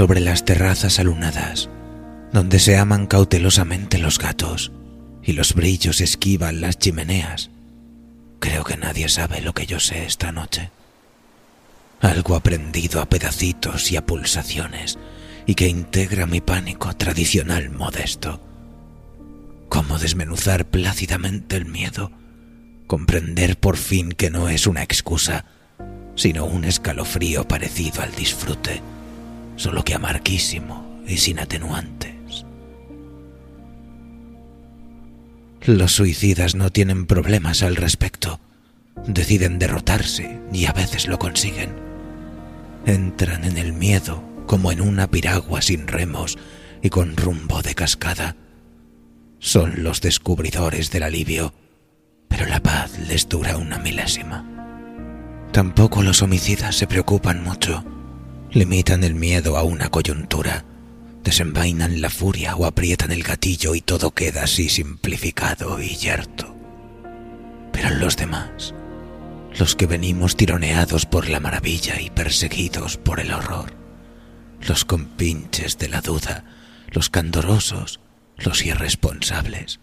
Sobre 0.00 0.20
las 0.20 0.46
terrazas 0.46 0.98
alunadas, 0.98 1.68
donde 2.32 2.58
se 2.58 2.78
aman 2.78 3.06
cautelosamente 3.06 3.98
los 3.98 4.18
gatos 4.18 4.72
y 5.22 5.34
los 5.34 5.52
brillos 5.52 6.00
esquivan 6.00 6.62
las 6.62 6.78
chimeneas. 6.78 7.50
Creo 8.38 8.64
que 8.64 8.78
nadie 8.78 9.10
sabe 9.10 9.42
lo 9.42 9.52
que 9.52 9.66
yo 9.66 9.78
sé 9.78 10.06
esta 10.06 10.32
noche. 10.32 10.70
Algo 12.00 12.34
aprendido 12.34 13.02
a 13.02 13.10
pedacitos 13.10 13.92
y 13.92 13.98
a 13.98 14.06
pulsaciones 14.06 14.98
y 15.44 15.54
que 15.54 15.68
integra 15.68 16.24
mi 16.24 16.40
pánico 16.40 16.96
tradicional 16.96 17.68
modesto. 17.68 18.40
Cómo 19.68 19.98
desmenuzar 19.98 20.64
plácidamente 20.64 21.56
el 21.56 21.66
miedo, 21.66 22.10
comprender 22.86 23.58
por 23.58 23.76
fin 23.76 24.12
que 24.12 24.30
no 24.30 24.48
es 24.48 24.66
una 24.66 24.82
excusa, 24.82 25.44
sino 26.14 26.46
un 26.46 26.64
escalofrío 26.64 27.46
parecido 27.46 28.00
al 28.00 28.14
disfrute 28.14 28.80
solo 29.60 29.84
que 29.84 29.94
amarguísimo 29.94 31.02
y 31.06 31.18
sin 31.18 31.38
atenuantes. 31.38 32.46
Los 35.66 35.92
suicidas 35.92 36.54
no 36.54 36.70
tienen 36.70 37.04
problemas 37.04 37.62
al 37.62 37.76
respecto. 37.76 38.40
Deciden 39.06 39.58
derrotarse 39.58 40.40
y 40.50 40.64
a 40.64 40.72
veces 40.72 41.08
lo 41.08 41.18
consiguen. 41.18 41.74
Entran 42.86 43.44
en 43.44 43.58
el 43.58 43.74
miedo 43.74 44.24
como 44.46 44.72
en 44.72 44.80
una 44.80 45.10
piragua 45.10 45.60
sin 45.60 45.86
remos 45.86 46.38
y 46.80 46.88
con 46.88 47.14
rumbo 47.18 47.60
de 47.60 47.74
cascada. 47.74 48.36
Son 49.40 49.82
los 49.82 50.00
descubridores 50.00 50.90
del 50.90 51.02
alivio, 51.02 51.52
pero 52.28 52.46
la 52.46 52.60
paz 52.60 52.98
les 52.98 53.28
dura 53.28 53.58
una 53.58 53.78
milésima. 53.78 54.42
Tampoco 55.52 56.02
los 56.02 56.22
homicidas 56.22 56.76
se 56.76 56.86
preocupan 56.86 57.44
mucho 57.44 57.84
limitan 58.52 59.04
el 59.04 59.14
miedo 59.14 59.56
a 59.56 59.62
una 59.62 59.90
coyuntura, 59.90 60.64
desenvainan 61.22 62.00
la 62.00 62.10
furia 62.10 62.56
o 62.56 62.66
aprietan 62.66 63.12
el 63.12 63.22
gatillo 63.22 63.74
y 63.74 63.80
todo 63.80 64.10
queda 64.12 64.44
así 64.44 64.68
simplificado 64.68 65.80
y 65.80 65.96
yerto. 65.96 66.54
Pero 67.72 67.90
los 67.90 68.16
demás, 68.16 68.74
los 69.58 69.76
que 69.76 69.86
venimos 69.86 70.36
tironeados 70.36 71.06
por 71.06 71.28
la 71.28 71.40
maravilla 71.40 72.00
y 72.00 72.10
perseguidos 72.10 72.96
por 72.96 73.20
el 73.20 73.32
horror, 73.32 73.72
los 74.66 74.84
compinches 74.84 75.78
de 75.78 75.88
la 75.88 76.00
duda, 76.00 76.44
los 76.90 77.08
candorosos, 77.08 78.00
los 78.36 78.64
irresponsables, 78.64 79.80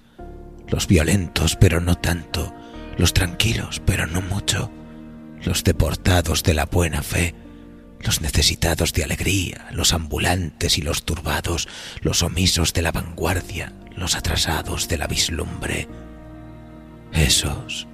los 0.67 0.87
violentos 0.87 1.55
pero 1.55 1.79
no 1.79 1.95
tanto, 1.95 2.53
los 2.97 3.13
tranquilos 3.13 3.81
pero 3.85 4.07
no 4.07 4.21
mucho, 4.21 4.71
los 5.43 5.63
deportados 5.63 6.43
de 6.43 6.53
la 6.53 6.65
buena 6.65 7.01
fe, 7.01 7.33
los 8.01 8.21
necesitados 8.21 8.93
de 8.93 9.03
alegría, 9.03 9.67
los 9.71 9.93
ambulantes 9.93 10.77
y 10.77 10.81
los 10.81 11.03
turbados, 11.03 11.67
los 12.01 12.23
omisos 12.23 12.73
de 12.73 12.81
la 12.81 12.91
vanguardia, 12.91 13.73
los 13.95 14.15
atrasados 14.15 14.87
de 14.87 14.97
la 14.97 15.07
vislumbre. 15.07 15.87
Esos, 17.13 17.87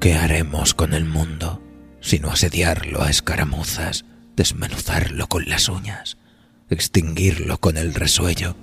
¿qué 0.00 0.14
haremos 0.14 0.74
con 0.74 0.94
el 0.94 1.04
mundo 1.04 1.62
sino 2.02 2.30
asediarlo 2.30 3.00
a 3.02 3.08
escaramuzas, 3.08 4.04
desmenuzarlo 4.36 5.28
con 5.28 5.48
las 5.48 5.68
uñas, 5.68 6.18
extinguirlo 6.68 7.58
con 7.58 7.78
el 7.78 7.94
resuello, 7.94 8.56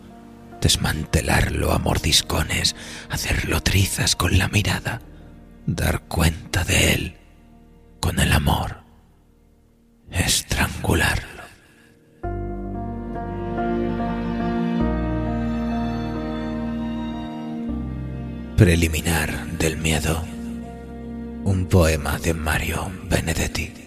desmantelarlo 0.62 1.72
a 1.72 1.80
mordiscones, 1.80 2.76
hacerlo 3.10 3.64
trizas 3.64 4.16
con 4.16 4.38
la 4.38 4.50
mirada, 4.50 5.02
dar 5.66 6.02
cuenta 6.02 6.66
de 6.66 6.94
él 6.94 7.18
con 8.02 8.20
el 8.20 8.34
amor? 8.34 8.79
Estrangularlo. 10.12 11.44
Preliminar 18.58 19.48
del 19.58 19.78
miedo. 19.78 20.22
Un 21.46 21.68
poema 21.70 22.20
de 22.20 22.34
Mario 22.34 22.92
Benedetti. 23.10 23.79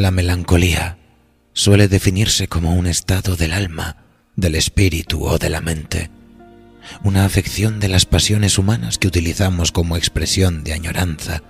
La 0.00 0.10
melancolía 0.10 0.96
suele 1.52 1.86
definirse 1.86 2.48
como 2.48 2.72
un 2.72 2.86
estado 2.86 3.36
del 3.36 3.52
alma, 3.52 3.98
del 4.34 4.54
espíritu 4.54 5.26
o 5.26 5.36
de 5.36 5.50
la 5.50 5.60
mente, 5.60 6.10
una 7.04 7.26
afección 7.26 7.80
de 7.80 7.88
las 7.88 8.06
pasiones 8.06 8.56
humanas 8.56 8.96
que 8.96 9.08
utilizamos 9.08 9.72
como 9.72 9.98
expresión 9.98 10.64
de 10.64 10.72
añoranza, 10.72 11.42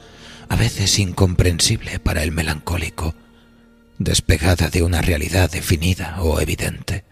a 0.48 0.56
veces 0.56 0.98
incomprensible 0.98 2.00
para 2.00 2.24
el 2.24 2.32
melancólico, 2.32 3.14
despegada 4.00 4.68
de 4.68 4.82
una 4.82 5.00
realidad 5.00 5.48
definida 5.48 6.20
o 6.20 6.40
evidente. 6.40 7.04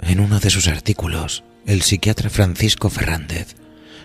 En 0.00 0.20
uno 0.20 0.40
de 0.40 0.50
sus 0.50 0.68
artículos, 0.68 1.42
el 1.64 1.80
psiquiatra 1.80 2.28
Francisco 2.28 2.90
Fernández 2.90 3.56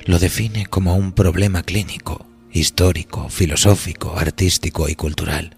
lo 0.06 0.19
define 0.19 0.67
como 0.67 0.95
un 0.95 1.11
problema 1.11 1.63
clínico, 1.63 2.25
histórico, 2.50 3.27
filosófico, 3.27 4.18
artístico 4.18 4.88
y 4.88 4.95
cultural, 4.95 5.57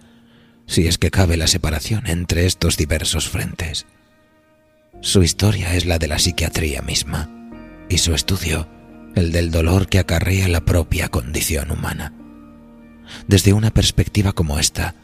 si 0.66 0.86
es 0.86 0.98
que 0.98 1.10
cabe 1.10 1.36
la 1.36 1.46
separación 1.46 2.06
entre 2.06 2.46
estos 2.46 2.76
diversos 2.76 3.28
frentes. 3.28 3.86
Su 5.00 5.22
historia 5.22 5.74
es 5.74 5.84
la 5.84 5.98
de 5.98 6.08
la 6.08 6.18
psiquiatría 6.18 6.82
misma 6.82 7.28
y 7.88 7.98
su 7.98 8.14
estudio 8.14 8.68
el 9.14 9.32
del 9.32 9.50
dolor 9.50 9.88
que 9.88 9.98
acarrea 9.98 10.48
la 10.48 10.64
propia 10.64 11.08
condición 11.08 11.70
humana. 11.70 12.14
Desde 13.26 13.52
una 13.52 13.70
perspectiva 13.70 14.32
como 14.32 14.58
esta, 14.58 14.94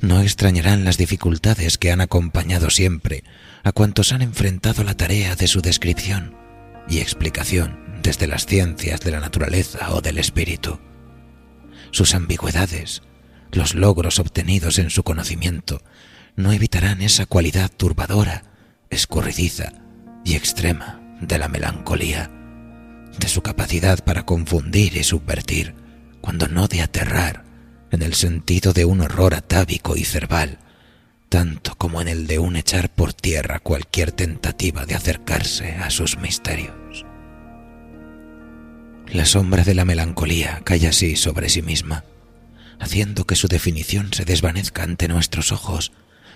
no 0.00 0.20
extrañarán 0.22 0.84
las 0.84 0.96
dificultades 0.96 1.76
que 1.76 1.90
han 1.90 2.00
acompañado 2.00 2.70
siempre 2.70 3.24
a 3.64 3.72
cuantos 3.72 4.12
han 4.12 4.22
enfrentado 4.22 4.84
la 4.84 4.94
tarea 4.94 5.34
de 5.34 5.48
su 5.48 5.60
descripción 5.60 6.36
y 6.88 6.98
explicación 6.98 8.00
desde 8.02 8.26
las 8.26 8.46
ciencias 8.46 9.00
de 9.00 9.10
la 9.10 9.20
naturaleza 9.20 9.92
o 9.92 10.00
del 10.00 10.18
espíritu. 10.18 10.78
Sus 11.90 12.14
ambigüedades, 12.14 13.02
los 13.52 13.74
logros 13.74 14.18
obtenidos 14.18 14.78
en 14.78 14.90
su 14.90 15.02
conocimiento 15.02 15.82
no 16.36 16.52
evitarán 16.52 17.02
esa 17.02 17.26
cualidad 17.26 17.70
turbadora, 17.70 18.44
escurridiza 18.90 19.72
y 20.24 20.34
extrema 20.34 21.00
de 21.20 21.38
la 21.38 21.48
melancolía, 21.48 22.30
de 23.18 23.28
su 23.28 23.42
capacidad 23.42 24.04
para 24.04 24.24
confundir 24.24 24.96
y 24.96 25.02
subvertir, 25.02 25.74
cuando 26.20 26.46
no 26.48 26.68
de 26.68 26.82
aterrar, 26.82 27.44
en 27.90 28.02
el 28.02 28.14
sentido 28.14 28.72
de 28.72 28.84
un 28.84 29.00
horror 29.00 29.34
atávico 29.34 29.96
y 29.96 30.04
cerval, 30.04 30.58
tanto 31.28 31.74
como 31.74 32.00
en 32.00 32.08
el 32.08 32.26
de 32.26 32.38
un 32.38 32.56
echar 32.56 32.90
por 32.90 33.12
tierra 33.12 33.60
cualquier 33.60 34.12
tentativa 34.12 34.86
de 34.86 34.94
acercarse 34.94 35.72
a 35.72 35.90
sus 35.90 36.18
misterios. 36.18 37.04
La 39.08 39.24
sombra 39.24 39.64
de 39.64 39.74
la 39.74 39.84
melancolía 39.84 40.60
cae 40.64 40.86
así 40.86 41.16
sobre 41.16 41.48
sí 41.48 41.62
misma, 41.62 42.04
haciendo 42.80 43.26
que 43.26 43.36
su 43.36 43.48
definición 43.48 44.12
se 44.12 44.24
desvanezca 44.24 44.82
ante 44.82 45.08
nuestros 45.08 45.52
ojos, 45.52 45.92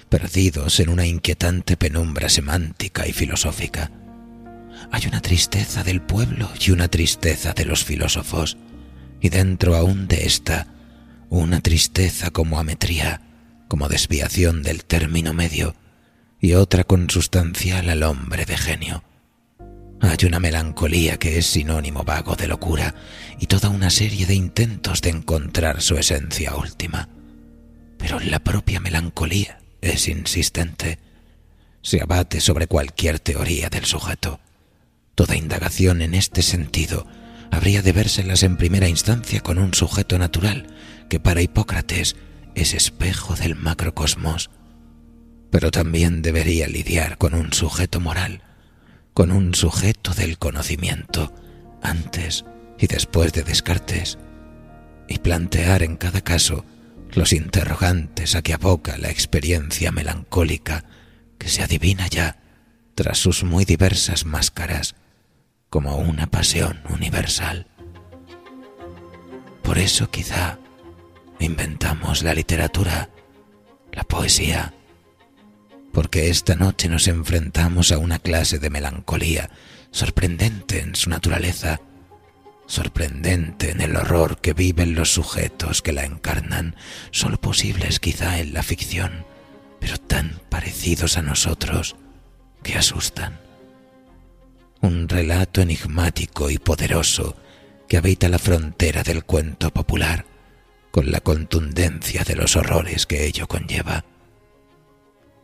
perdidos 0.08 0.80
en 0.80 0.88
una 0.88 1.06
inquietante 1.06 1.76
penumbra 1.76 2.28
semántica 2.28 3.06
y 3.06 3.12
filosófica. 3.12 3.90
Hay 4.90 5.06
una 5.06 5.20
tristeza 5.20 5.84
del 5.84 6.02
pueblo 6.02 6.50
y 6.60 6.70
una 6.70 6.88
tristeza 6.88 7.52
de 7.52 7.64
los 7.64 7.84
filósofos, 7.84 8.56
y 9.20 9.28
dentro 9.28 9.76
aún 9.76 10.08
de 10.08 10.26
esta, 10.26 10.66
una 11.30 11.60
tristeza 11.60 12.30
como 12.30 12.58
ametría, 12.58 13.20
como 13.68 13.88
desviación 13.88 14.62
del 14.62 14.84
término 14.84 15.32
medio, 15.32 15.74
y 16.40 16.54
otra 16.54 16.84
consustancial 16.84 17.88
al 17.88 18.02
hombre 18.02 18.44
de 18.44 18.56
genio. 18.56 19.04
Hay 20.02 20.26
una 20.26 20.40
melancolía 20.40 21.16
que 21.16 21.38
es 21.38 21.46
sinónimo 21.46 22.02
vago 22.02 22.34
de 22.34 22.48
locura 22.48 22.94
y 23.38 23.46
toda 23.46 23.68
una 23.68 23.88
serie 23.88 24.26
de 24.26 24.34
intentos 24.34 25.00
de 25.00 25.10
encontrar 25.10 25.80
su 25.80 25.96
esencia 25.96 26.56
última. 26.56 27.08
Pero 27.98 28.18
la 28.18 28.40
propia 28.40 28.80
melancolía 28.80 29.60
es 29.80 30.08
insistente. 30.08 30.98
Se 31.82 32.02
abate 32.02 32.40
sobre 32.40 32.66
cualquier 32.66 33.20
teoría 33.20 33.70
del 33.70 33.84
sujeto. 33.84 34.40
Toda 35.14 35.36
indagación 35.36 36.02
en 36.02 36.14
este 36.14 36.42
sentido 36.42 37.06
habría 37.52 37.80
de 37.80 37.92
vérselas 37.92 38.42
en 38.42 38.56
primera 38.56 38.88
instancia 38.88 39.40
con 39.40 39.58
un 39.58 39.72
sujeto 39.72 40.18
natural 40.18 40.66
que 41.08 41.20
para 41.20 41.42
Hipócrates 41.42 42.16
es 42.56 42.74
espejo 42.74 43.36
del 43.36 43.54
macrocosmos, 43.54 44.50
pero 45.50 45.70
también 45.70 46.22
debería 46.22 46.66
lidiar 46.66 47.18
con 47.18 47.34
un 47.34 47.52
sujeto 47.52 48.00
moral, 48.00 48.42
con 49.14 49.30
un 49.32 49.54
sujeto 49.54 50.14
del 50.14 50.38
conocimiento, 50.38 51.32
antes 51.82 52.44
y 52.78 52.86
después 52.86 53.32
de 53.32 53.42
Descartes, 53.42 54.18
y 55.08 55.18
plantear 55.18 55.82
en 55.82 55.96
cada 55.96 56.20
caso 56.20 56.64
los 57.10 57.32
interrogantes 57.32 58.34
a 58.34 58.42
que 58.42 58.54
aboca 58.54 58.96
la 58.96 59.10
experiencia 59.10 59.92
melancólica 59.92 60.84
que 61.38 61.48
se 61.48 61.62
adivina 61.62 62.06
ya 62.06 62.38
tras 62.94 63.18
sus 63.18 63.44
muy 63.44 63.64
diversas 63.64 64.24
máscaras 64.24 64.94
como 65.68 65.96
una 65.96 66.26
pasión 66.26 66.80
universal. 66.88 67.66
Por 69.62 69.78
eso 69.78 70.10
quizá 70.10 70.58
inventamos 71.38 72.22
la 72.22 72.34
literatura, 72.34 73.10
la 73.92 74.04
poesía, 74.04 74.74
porque 75.92 76.30
esta 76.30 76.56
noche 76.56 76.88
nos 76.88 77.06
enfrentamos 77.06 77.92
a 77.92 77.98
una 77.98 78.18
clase 78.18 78.58
de 78.58 78.70
melancolía 78.70 79.50
sorprendente 79.90 80.80
en 80.80 80.94
su 80.94 81.10
naturaleza, 81.10 81.80
sorprendente 82.66 83.70
en 83.70 83.82
el 83.82 83.96
horror 83.96 84.40
que 84.40 84.54
viven 84.54 84.94
los 84.94 85.12
sujetos 85.12 85.82
que 85.82 85.92
la 85.92 86.04
encarnan, 86.04 86.76
solo 87.10 87.38
posibles 87.38 88.00
quizá 88.00 88.38
en 88.38 88.54
la 88.54 88.62
ficción, 88.62 89.26
pero 89.80 89.98
tan 89.98 90.40
parecidos 90.48 91.18
a 91.18 91.22
nosotros 91.22 91.96
que 92.62 92.74
asustan. 92.74 93.38
Un 94.80 95.08
relato 95.08 95.60
enigmático 95.60 96.50
y 96.50 96.58
poderoso 96.58 97.36
que 97.86 97.98
habita 97.98 98.30
la 98.30 98.38
frontera 98.38 99.02
del 99.02 99.24
cuento 99.24 99.70
popular, 99.70 100.24
con 100.90 101.12
la 101.12 101.20
contundencia 101.20 102.24
de 102.24 102.36
los 102.36 102.56
horrores 102.56 103.06
que 103.06 103.26
ello 103.26 103.46
conlleva 103.46 104.04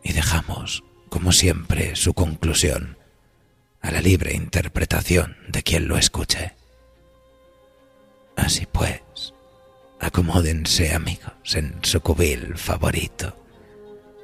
y 0.03 0.13
dejamos, 0.13 0.83
como 1.09 1.31
siempre, 1.31 1.95
su 1.95 2.13
conclusión 2.13 2.97
a 3.81 3.91
la 3.91 4.01
libre 4.01 4.33
interpretación 4.35 5.37
de 5.47 5.63
quien 5.63 5.87
lo 5.87 5.97
escuche. 5.97 6.53
Así 8.35 8.65
pues, 8.71 9.01
acomódense 9.99 10.93
amigos 10.93 11.55
en 11.55 11.75
su 11.83 12.01
cubil 12.01 12.57
favorito, 12.57 13.35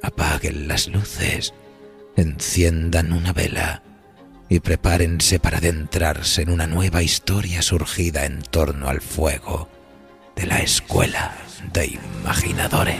apaguen 0.02 0.68
las 0.68 0.88
luces, 0.88 1.52
enciendan 2.16 3.12
una 3.12 3.32
vela 3.32 3.82
y 4.48 4.60
prepárense 4.60 5.38
para 5.38 5.58
adentrarse 5.58 6.42
en 6.42 6.50
una 6.50 6.66
nueva 6.66 7.02
historia 7.02 7.62
surgida 7.62 8.24
en 8.24 8.42
torno 8.42 8.88
al 8.88 9.00
fuego 9.00 9.68
de 10.36 10.46
la 10.46 10.60
escuela 10.60 11.36
de 11.72 11.98
imaginadores. 12.20 12.96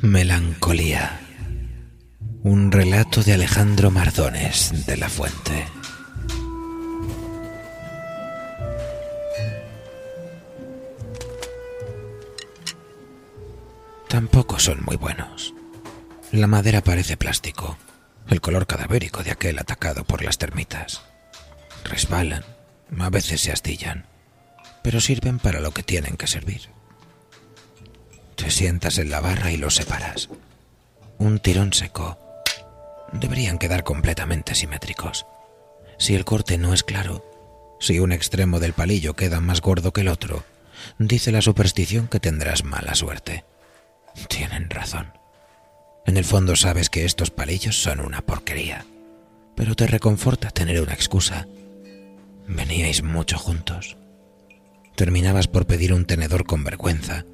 Melancolía. 0.00 1.18
Un 2.44 2.70
relato 2.70 3.24
de 3.24 3.32
Alejandro 3.32 3.90
Mardones 3.90 4.86
de 4.86 4.96
la 4.96 5.08
Fuente. 5.08 5.66
Tampoco 14.08 14.60
son 14.60 14.84
muy 14.84 14.94
buenos. 14.94 15.52
La 16.30 16.46
madera 16.46 16.80
parece 16.80 17.16
plástico, 17.16 17.76
el 18.28 18.40
color 18.40 18.68
cadavérico 18.68 19.24
de 19.24 19.32
aquel 19.32 19.58
atacado 19.58 20.04
por 20.04 20.22
las 20.22 20.38
termitas. 20.38 21.02
Resbalan, 21.82 22.44
a 23.00 23.10
veces 23.10 23.40
se 23.40 23.50
astillan, 23.50 24.06
pero 24.84 25.00
sirven 25.00 25.40
para 25.40 25.58
lo 25.58 25.72
que 25.72 25.82
tienen 25.82 26.16
que 26.16 26.28
servir. 26.28 26.77
Te 28.38 28.52
sientas 28.52 28.98
en 28.98 29.10
la 29.10 29.18
barra 29.18 29.50
y 29.50 29.56
los 29.56 29.74
separas. 29.74 30.28
Un 31.18 31.40
tirón 31.40 31.72
seco. 31.72 32.16
Deberían 33.12 33.58
quedar 33.58 33.82
completamente 33.82 34.54
simétricos. 34.54 35.26
Si 35.98 36.14
el 36.14 36.24
corte 36.24 36.56
no 36.56 36.72
es 36.72 36.84
claro, 36.84 37.24
si 37.80 37.98
un 37.98 38.12
extremo 38.12 38.60
del 38.60 38.74
palillo 38.74 39.14
queda 39.14 39.40
más 39.40 39.60
gordo 39.60 39.92
que 39.92 40.02
el 40.02 40.08
otro, 40.08 40.44
dice 41.00 41.32
la 41.32 41.42
superstición 41.42 42.06
que 42.06 42.20
tendrás 42.20 42.62
mala 42.62 42.94
suerte. 42.94 43.44
Tienen 44.28 44.70
razón. 44.70 45.12
En 46.06 46.16
el 46.16 46.24
fondo 46.24 46.54
sabes 46.54 46.90
que 46.90 47.04
estos 47.04 47.32
palillos 47.32 47.82
son 47.82 47.98
una 47.98 48.22
porquería, 48.22 48.86
pero 49.56 49.74
te 49.74 49.88
reconforta 49.88 50.50
tener 50.50 50.80
una 50.80 50.94
excusa. 50.94 51.48
Veníais 52.46 53.02
mucho 53.02 53.36
juntos. 53.36 53.96
Terminabas 54.94 55.48
por 55.48 55.66
pedir 55.66 55.92
un 55.92 56.04
tenedor 56.04 56.46
con 56.46 56.62
vergüenza 56.62 57.24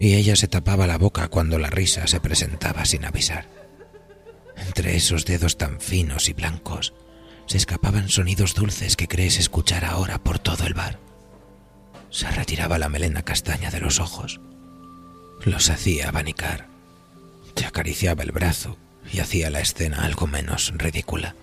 y 0.00 0.14
ella 0.14 0.34
se 0.34 0.48
tapaba 0.48 0.86
la 0.86 0.96
boca 0.96 1.28
cuando 1.28 1.58
la 1.58 1.68
risa 1.68 2.06
se 2.06 2.20
presentaba 2.20 2.86
sin 2.86 3.04
avisar. 3.04 3.46
Entre 4.56 4.96
esos 4.96 5.26
dedos 5.26 5.58
tan 5.58 5.78
finos 5.78 6.30
y 6.30 6.32
blancos 6.32 6.94
se 7.46 7.58
escapaban 7.58 8.08
sonidos 8.08 8.54
dulces 8.54 8.96
que 8.96 9.08
crees 9.08 9.38
escuchar 9.38 9.84
ahora 9.84 10.18
por 10.18 10.38
todo 10.38 10.66
el 10.66 10.72
bar. 10.72 10.98
Se 12.08 12.28
retiraba 12.30 12.78
la 12.78 12.88
melena 12.88 13.22
castaña 13.22 13.70
de 13.70 13.80
los 13.80 14.00
ojos. 14.00 14.40
Los 15.44 15.68
hacía 15.68 16.08
abanicar. 16.08 16.68
Te 17.54 17.66
acariciaba 17.66 18.22
el 18.22 18.32
brazo 18.32 18.78
y 19.12 19.20
hacía 19.20 19.50
la 19.50 19.60
escena 19.60 20.04
algo 20.04 20.26
menos 20.26 20.72
ridícula. 20.76 21.36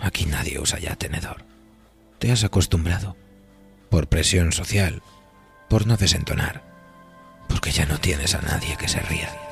Aquí 0.00 0.26
nadie 0.26 0.58
usa 0.58 0.80
ya 0.80 0.96
tenedor. 0.96 1.44
Te 2.18 2.32
has 2.32 2.42
acostumbrado. 2.42 3.16
Por 3.90 4.08
presión 4.08 4.52
social, 4.52 5.02
por 5.68 5.86
no 5.86 5.96
desentonar, 5.96 6.67
porque 7.48 7.70
ya 7.70 7.86
no 7.86 7.98
tienes 7.98 8.34
a 8.34 8.42
nadie 8.42 8.76
que 8.76 8.88
se 8.88 9.00
ría. 9.00 9.47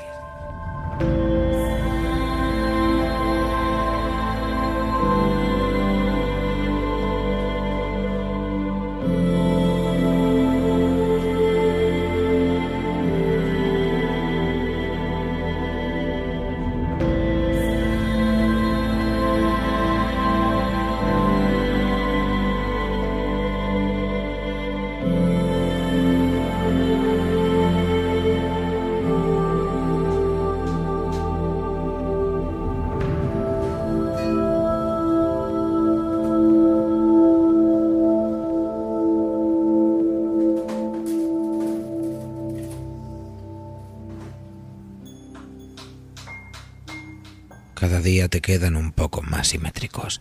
Día 48.06 48.28
te 48.28 48.40
quedan 48.40 48.76
un 48.76 48.92
poco 48.92 49.20
más 49.22 49.48
simétricos, 49.48 50.20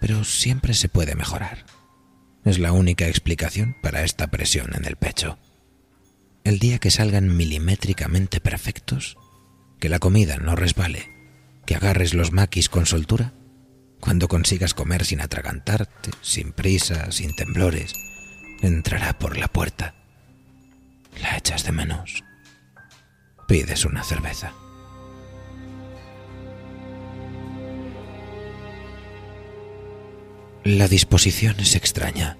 pero 0.00 0.22
siempre 0.22 0.72
se 0.72 0.88
puede 0.88 1.16
mejorar. 1.16 1.66
Es 2.44 2.60
la 2.60 2.70
única 2.70 3.08
explicación 3.08 3.76
para 3.82 4.04
esta 4.04 4.28
presión 4.28 4.70
en 4.76 4.84
el 4.84 4.94
pecho. 4.94 5.36
El 6.44 6.60
día 6.60 6.78
que 6.78 6.92
salgan 6.92 7.36
milimétricamente 7.36 8.40
perfectos, 8.40 9.16
que 9.80 9.88
la 9.88 9.98
comida 9.98 10.36
no 10.36 10.54
resbale, 10.54 11.10
que 11.66 11.74
agarres 11.74 12.14
los 12.14 12.30
maquis 12.30 12.68
con 12.68 12.86
soltura, 12.86 13.32
cuando 13.98 14.28
consigas 14.28 14.72
comer 14.72 15.04
sin 15.04 15.20
atragantarte, 15.20 16.10
sin 16.20 16.52
prisa, 16.52 17.10
sin 17.10 17.34
temblores, 17.34 17.94
entrará 18.62 19.18
por 19.18 19.36
la 19.36 19.48
puerta. 19.48 19.96
La 21.20 21.36
echas 21.36 21.64
de 21.64 21.72
menos. 21.72 22.22
Pides 23.48 23.84
una 23.84 24.04
cerveza. 24.04 24.52
La 30.64 30.88
disposición 30.88 31.60
es 31.60 31.76
extraña. 31.76 32.38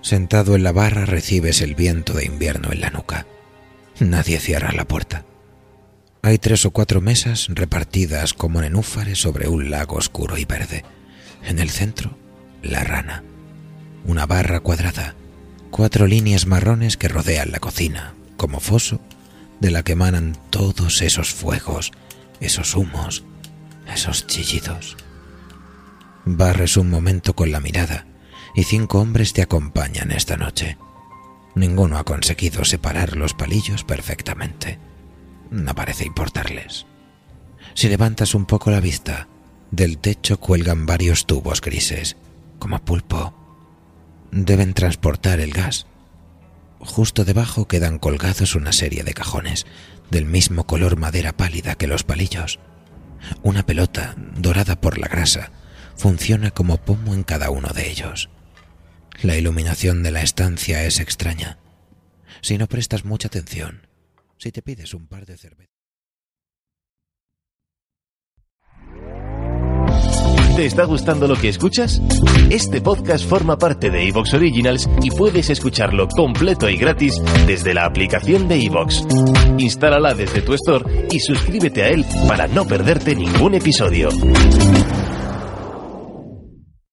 Sentado 0.00 0.56
en 0.56 0.64
la 0.64 0.72
barra 0.72 1.06
recibes 1.06 1.60
el 1.60 1.76
viento 1.76 2.12
de 2.12 2.24
invierno 2.24 2.72
en 2.72 2.80
la 2.80 2.90
nuca. 2.90 3.28
Nadie 4.00 4.40
cierra 4.40 4.72
la 4.72 4.88
puerta. 4.88 5.24
Hay 6.22 6.38
tres 6.38 6.66
o 6.66 6.72
cuatro 6.72 7.00
mesas 7.00 7.46
repartidas 7.50 8.34
como 8.34 8.60
nenúfares 8.60 9.20
sobre 9.20 9.46
un 9.46 9.70
lago 9.70 9.94
oscuro 9.94 10.36
y 10.36 10.44
verde. 10.44 10.84
En 11.44 11.60
el 11.60 11.70
centro, 11.70 12.18
la 12.60 12.82
rana. 12.82 13.22
Una 14.04 14.26
barra 14.26 14.58
cuadrada. 14.58 15.14
Cuatro 15.70 16.08
líneas 16.08 16.46
marrones 16.46 16.96
que 16.96 17.06
rodean 17.06 17.52
la 17.52 17.60
cocina, 17.60 18.14
como 18.36 18.58
foso, 18.58 19.00
de 19.60 19.70
la 19.70 19.84
que 19.84 19.92
emanan 19.92 20.36
todos 20.50 21.02
esos 21.02 21.32
fuegos, 21.32 21.92
esos 22.40 22.74
humos, 22.74 23.22
esos 23.86 24.26
chillidos. 24.26 24.96
Barres 26.26 26.76
un 26.78 26.88
momento 26.88 27.34
con 27.34 27.52
la 27.52 27.60
mirada 27.60 28.06
y 28.54 28.64
cinco 28.64 29.00
hombres 29.00 29.32
te 29.32 29.42
acompañan 29.42 30.10
esta 30.10 30.36
noche. 30.36 30.78
Ninguno 31.54 31.98
ha 31.98 32.04
conseguido 32.04 32.64
separar 32.64 33.16
los 33.16 33.34
palillos 33.34 33.84
perfectamente. 33.84 34.78
No 35.50 35.74
parece 35.74 36.04
importarles. 36.04 36.86
Si 37.74 37.88
levantas 37.88 38.34
un 38.34 38.46
poco 38.46 38.70
la 38.70 38.80
vista, 38.80 39.28
del 39.70 39.98
techo 39.98 40.40
cuelgan 40.40 40.86
varios 40.86 41.26
tubos 41.26 41.60
grises, 41.60 42.16
como 42.58 42.78
pulpo. 42.78 43.34
Deben 44.30 44.72
transportar 44.72 45.40
el 45.40 45.52
gas. 45.52 45.86
Justo 46.78 47.24
debajo 47.24 47.68
quedan 47.68 47.98
colgados 47.98 48.54
una 48.54 48.72
serie 48.72 49.04
de 49.04 49.14
cajones, 49.14 49.66
del 50.10 50.24
mismo 50.24 50.66
color 50.66 50.96
madera 50.96 51.36
pálida 51.36 51.74
que 51.74 51.86
los 51.86 52.02
palillos. 52.02 52.60
Una 53.42 53.64
pelota, 53.64 54.14
dorada 54.36 54.80
por 54.80 54.98
la 54.98 55.08
grasa, 55.08 55.50
funciona 55.96 56.50
como 56.50 56.78
pomo 56.78 57.14
en 57.14 57.22
cada 57.22 57.50
uno 57.50 57.68
de 57.74 57.90
ellos. 57.90 58.30
La 59.22 59.36
iluminación 59.36 60.02
de 60.02 60.10
la 60.10 60.22
estancia 60.22 60.84
es 60.84 61.00
extraña. 61.00 61.58
Si 62.40 62.58
no 62.58 62.66
prestas 62.66 63.04
mucha 63.04 63.28
atención, 63.28 63.86
si 64.38 64.52
te 64.52 64.62
pides 64.62 64.92
un 64.94 65.06
par 65.06 65.24
de 65.24 65.36
cervezas. 65.36 65.74
¿Te 70.56 70.66
está 70.66 70.84
gustando 70.84 71.26
lo 71.26 71.34
que 71.34 71.48
escuchas? 71.48 72.00
Este 72.48 72.80
podcast 72.80 73.28
forma 73.28 73.58
parte 73.58 73.90
de 73.90 74.06
Evox 74.06 74.34
Originals 74.34 74.88
y 75.02 75.10
puedes 75.10 75.50
escucharlo 75.50 76.06
completo 76.06 76.68
y 76.68 76.76
gratis 76.76 77.20
desde 77.44 77.74
la 77.74 77.86
aplicación 77.86 78.46
de 78.46 78.64
Evox. 78.64 79.04
Instálala 79.58 80.14
desde 80.14 80.42
tu 80.42 80.54
store 80.54 81.08
y 81.10 81.18
suscríbete 81.18 81.82
a 81.82 81.88
él 81.88 82.06
para 82.28 82.46
no 82.46 82.66
perderte 82.66 83.16
ningún 83.16 83.54
episodio. 83.54 84.10